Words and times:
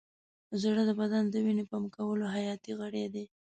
زړه 0.61 0.81
د 0.89 0.91
بدن 0.99 1.23
د 1.29 1.35
وینې 1.45 1.65
پمپ 1.71 1.87
کولو 1.95 2.25
حیاتي 2.35 2.71
غړی 2.79 3.05
دی. 3.13 3.25